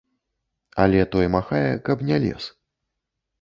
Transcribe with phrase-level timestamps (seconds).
[0.83, 2.49] Але той махае, каб не лез.